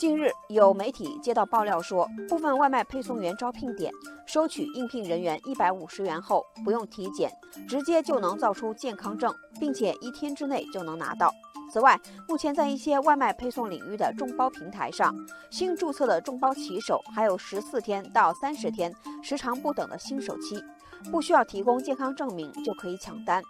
[0.00, 3.92] 近日，有媒体接到爆料说，部分外卖配送员招聘点
[4.24, 7.30] 收取应聘人员一百五十元后，不用体检，
[7.68, 11.30] 直接就能造出健康证，并且一天之内就能拿到。
[11.70, 15.14] 此外，目前在一些外卖配送领域的众包平台上，
[15.50, 18.90] 新注册的众包骑手还有十四天到三十天
[19.22, 20.64] 时长不等的新手期，
[21.10, 23.42] 不需要提供健康证明就可以抢单。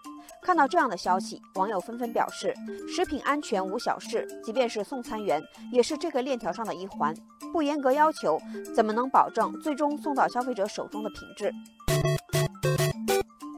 [0.42, 2.54] 看到这样的消息，网友纷纷表示：
[2.88, 5.42] 食品安全无小事，即便是送餐员，
[5.72, 7.14] 也是这个链条上的一环。
[7.52, 8.38] 不严格要求，
[8.74, 11.52] 怎么能保证最终送到消费者手中的品质？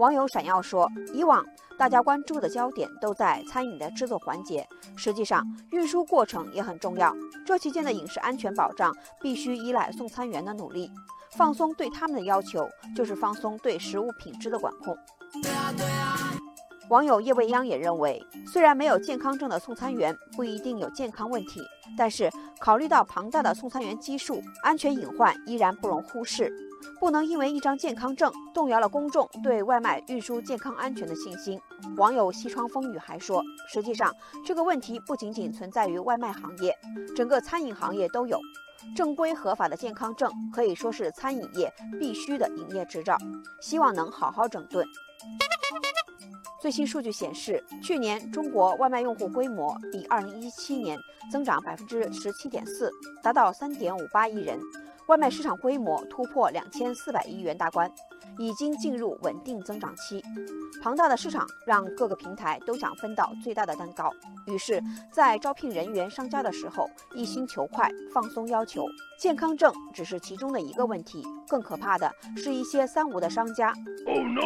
[0.02, 1.47] 网友闪耀说：“以往
[1.79, 4.66] 大家关注的焦点都在餐饮的制作环节，
[4.97, 7.15] 实际上运输过程也很重要。
[7.47, 10.91] 这期间的饮食安全保障必须依赖送餐员的努力。
[11.37, 14.98] 放松对他们的要求，就是放松对食物品质的管控。”
[16.92, 21.62] 网友叶未央也认为，虽然没有健康证的送餐员不一定有健康问题，
[21.96, 26.53] 但是考虑到庞大的送餐员基数，安全隐患依然不容忽视，
[27.00, 31.58] 不能因为一张健康证动摇了公众对外卖运输健康安全的信心。
[31.97, 36.77] 网友西窗风雨还说，实际上这个问题不仅仅存在于外卖行业，
[37.16, 38.38] 整个餐饮行业都有。
[38.94, 43.16] 正规合法的健康证可以说是餐饮业必须的营业执照，
[43.61, 44.86] 希望能好好整顿。
[46.61, 50.97] 最新数据显示，去年中国外卖用户规模比2017年
[51.30, 54.60] 增长17.4%，达到3.58亿人，
[55.08, 57.91] 外卖市场规模突破两千四百亿元大关。
[58.39, 60.22] 已经进入稳定增长期，
[60.83, 64.11] 庞大的市场让各个平台都想分到最大的蛋糕，
[64.47, 68.86] 于是，在招聘人员商家的时候，一心求快，放松要求，
[69.19, 73.70] 健康证只是其中的一个问题，更可怕的是一些三无的商家。
[74.06, 74.41] 哦，no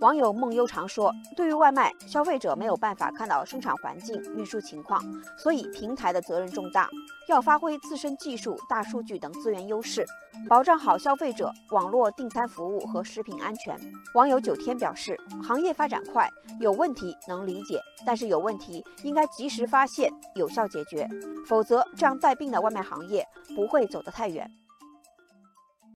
[0.00, 5.02] 网友梦悠常说，对于外卖，消费者没有办法看到生产环境、运输情况，
[5.36, 6.88] 所以平台的责任重大，
[7.28, 10.01] 要发挥自身技术、大数据等资源优势，
[10.48, 13.32] 保障好消费者网络订餐服务和食品。
[13.42, 13.76] 安全。
[14.14, 16.30] 网友九天表示，行业发展快，
[16.60, 21.08] 有问题能理解，但是有问题应该及时发现，有效解决，
[21.46, 23.26] 否则这样带病的外卖行业
[23.56, 24.48] 不会走得太远。